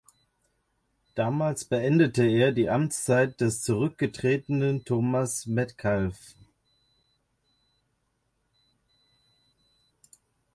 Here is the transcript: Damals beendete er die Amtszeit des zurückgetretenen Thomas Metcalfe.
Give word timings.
Damals 1.13 1.63
beendete 1.63 2.25
er 2.25 2.53
die 2.53 2.71
Amtszeit 2.71 3.39
des 3.39 3.61
zurückgetretenen 3.61 4.83
Thomas 4.83 5.45
Metcalfe. 5.45 6.33